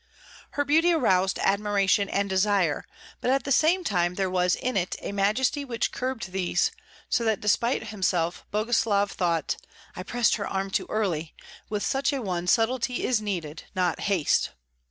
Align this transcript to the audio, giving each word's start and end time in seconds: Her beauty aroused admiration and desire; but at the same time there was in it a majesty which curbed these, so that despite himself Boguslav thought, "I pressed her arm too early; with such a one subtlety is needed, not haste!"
Her 0.57 0.65
beauty 0.65 0.93
aroused 0.93 1.37
admiration 1.43 2.09
and 2.09 2.27
desire; 2.27 2.85
but 3.19 3.29
at 3.29 3.43
the 3.43 3.51
same 3.51 3.83
time 3.83 4.15
there 4.15 4.31
was 4.31 4.55
in 4.55 4.75
it 4.75 4.95
a 4.99 5.11
majesty 5.11 5.63
which 5.63 5.91
curbed 5.91 6.31
these, 6.31 6.71
so 7.07 7.23
that 7.23 7.39
despite 7.39 7.89
himself 7.89 8.43
Boguslav 8.49 9.11
thought, 9.11 9.57
"I 9.95 10.01
pressed 10.01 10.37
her 10.37 10.47
arm 10.47 10.71
too 10.71 10.87
early; 10.89 11.35
with 11.69 11.85
such 11.85 12.11
a 12.13 12.19
one 12.23 12.47
subtlety 12.47 13.05
is 13.05 13.21
needed, 13.21 13.65
not 13.75 13.99
haste!" 13.99 14.49